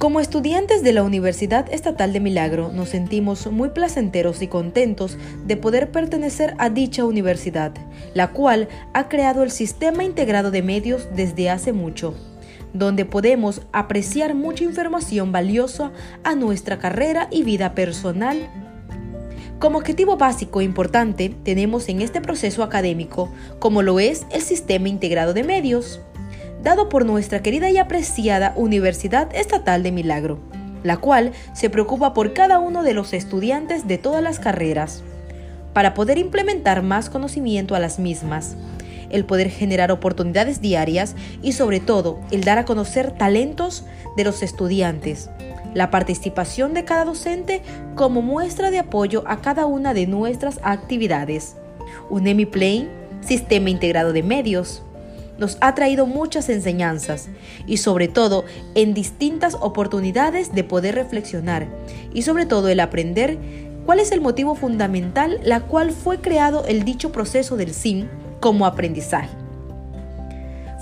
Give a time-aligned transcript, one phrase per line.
[0.00, 5.58] Como estudiantes de la Universidad Estatal de Milagro nos sentimos muy placenteros y contentos de
[5.58, 7.74] poder pertenecer a dicha universidad,
[8.14, 12.14] la cual ha creado el Sistema Integrado de Medios desde hace mucho,
[12.72, 15.92] donde podemos apreciar mucha información valiosa
[16.24, 18.48] a nuestra carrera y vida personal.
[19.58, 24.88] Como objetivo básico e importante tenemos en este proceso académico, como lo es el Sistema
[24.88, 26.00] Integrado de Medios,
[26.62, 30.38] dado por nuestra querida y apreciada Universidad Estatal de Milagro,
[30.82, 35.02] la cual se preocupa por cada uno de los estudiantes de todas las carreras,
[35.72, 38.56] para poder implementar más conocimiento a las mismas,
[39.10, 43.84] el poder generar oportunidades diarias y sobre todo el dar a conocer talentos
[44.16, 45.30] de los estudiantes,
[45.74, 47.62] la participación de cada docente
[47.94, 51.56] como muestra de apoyo a cada una de nuestras actividades.
[52.08, 52.88] UNEMI Play,
[53.20, 54.82] Sistema Integrado de Medios,
[55.40, 57.28] nos ha traído muchas enseñanzas
[57.66, 61.66] y sobre todo en distintas oportunidades de poder reflexionar
[62.14, 63.38] y sobre todo el aprender
[63.86, 68.06] cuál es el motivo fundamental la cual fue creado el dicho proceso del SIM
[68.38, 69.30] como aprendizaje.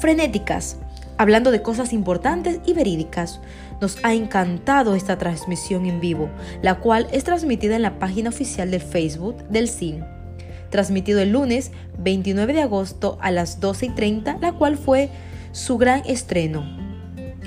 [0.00, 0.76] Frenéticas,
[1.16, 3.40] hablando de cosas importantes y verídicas.
[3.80, 6.28] Nos ha encantado esta transmisión en vivo,
[6.62, 10.02] la cual es transmitida en la página oficial del Facebook del SIM
[10.70, 15.10] transmitido el lunes 29 de agosto a las 12 y 30, la cual fue
[15.52, 16.64] su gran estreno.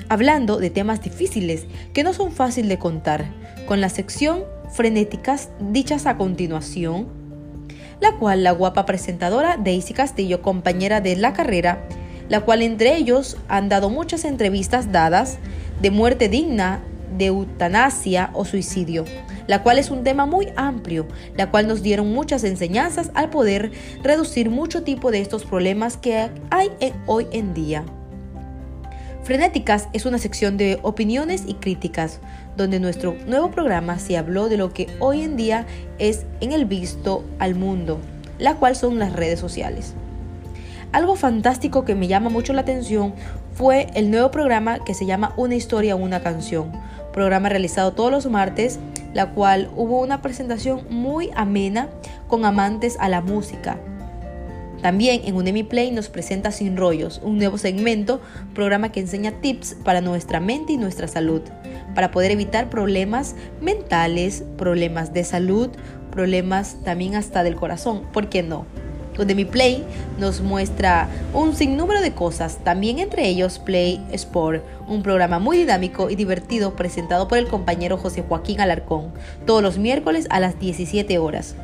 [0.08, 3.26] Hablando de temas difíciles que no son fáciles de contar,
[3.66, 7.08] con la sección frenéticas dichas a continuación,
[8.00, 11.86] la cual la guapa presentadora Daisy Castillo, compañera de la carrera,
[12.28, 15.38] la cual entre ellos han dado muchas entrevistas dadas
[15.80, 16.82] de muerte digna,
[17.16, 19.04] de eutanasia o suicidio,
[19.46, 21.06] la cual es un tema muy amplio,
[21.36, 26.30] la cual nos dieron muchas enseñanzas al poder reducir mucho tipo de estos problemas que
[26.50, 26.70] hay
[27.06, 27.84] hoy en día.
[29.24, 32.18] Frenéticas es una sección de opiniones y críticas,
[32.56, 35.64] donde nuestro nuevo programa se habló de lo que hoy en día
[35.98, 38.00] es en el visto al mundo,
[38.38, 39.94] la cual son las redes sociales.
[40.90, 43.14] Algo fantástico que me llama mucho la atención
[43.54, 46.72] fue el nuevo programa que se llama Una historia, una canción,
[47.12, 48.78] programa realizado todos los martes,
[49.14, 51.88] la cual hubo una presentación muy amena
[52.28, 53.78] con amantes a la música.
[54.82, 58.20] También en Unemi Play nos presenta Sin Rollos, un nuevo segmento,
[58.52, 61.42] programa que enseña tips para nuestra mente y nuestra salud,
[61.94, 65.70] para poder evitar problemas mentales, problemas de salud,
[66.10, 68.66] problemas también hasta del corazón, ¿por qué no?
[69.16, 69.84] Donde mi Play
[70.18, 76.10] nos muestra un sinnúmero de cosas, también entre ellos Play Sport, un programa muy dinámico
[76.10, 79.12] y divertido presentado por el compañero José Joaquín Alarcón,
[79.46, 81.54] todos los miércoles a las 17 horas.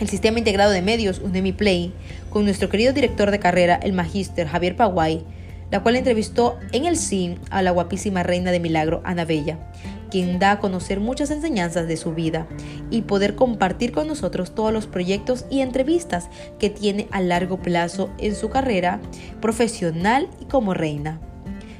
[0.00, 1.92] El sistema integrado de medios Unemi Play,
[2.30, 5.24] con nuestro querido director de carrera, el magíster Javier Paguay,
[5.70, 9.58] la cual entrevistó en el CIN a la guapísima reina de Milagro, Ana Bella,
[10.14, 12.46] quien da a conocer muchas enseñanzas de su vida
[12.88, 16.28] y poder compartir con nosotros todos los proyectos y entrevistas
[16.60, 19.00] que tiene a largo plazo en su carrera
[19.40, 21.18] profesional y como reina.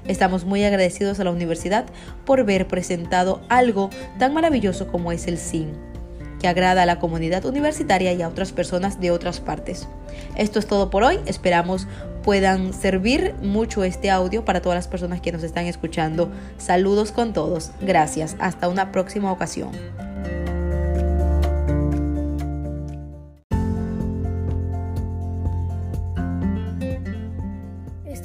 [0.09, 1.87] Estamos muy agradecidos a la universidad
[2.27, 5.71] por haber presentado algo tan maravilloso como es el CIN,
[6.45, 9.89] que agrada a la comunidad universitaria y a otras personas de otras partes.
[10.37, 11.87] Esto es todo por hoy, esperamos
[12.23, 16.31] puedan servir mucho este audio para todas las personas que nos están escuchando.
[16.59, 17.71] Saludos con todos.
[17.81, 18.37] Gracias.
[18.41, 19.71] Hasta una próxima ocasión.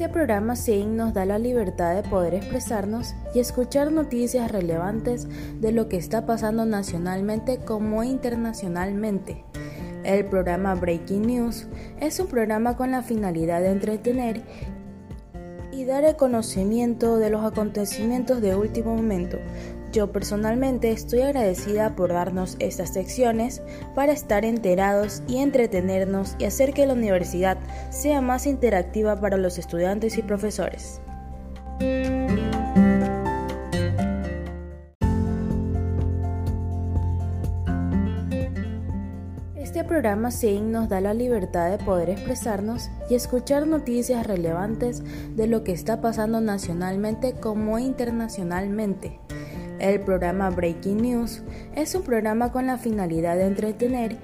[0.10, 5.28] Programa SIN nos da la libertad de poder expresarnos y escuchar noticias relevantes
[5.60, 9.44] de lo que está pasando nacionalmente como internacionalmente.
[10.04, 11.68] El programa Breaking News
[12.00, 14.44] es un programa con la finalidad de entretener
[15.72, 19.38] y dar el conocimiento de los acontecimientos de último momento.
[19.92, 23.62] Yo personalmente estoy agradecida por darnos estas secciones
[23.96, 27.58] para estar enterados y entretenernos y hacer que la universidad
[27.90, 31.02] sea más interactiva para los estudiantes y profesores.
[39.90, 45.04] programa SIN nos da la libertad de poder expresarnos y escuchar noticias relevantes
[45.36, 49.20] de lo que está pasando nacionalmente como internacionalmente.
[49.80, 51.44] El programa Breaking News
[51.76, 54.18] es un programa con la finalidad de entretener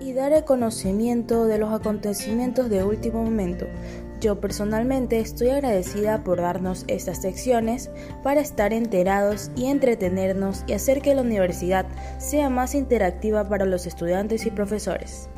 [0.00, 3.66] y dar conocimiento de los acontecimientos de último momento,
[4.22, 7.90] yo personalmente estoy agradecida por darnos estas secciones
[8.22, 11.86] para estar enterados y entretenernos y hacer que la universidad
[12.18, 15.28] sea más interactiva para los estudiantes y profesores.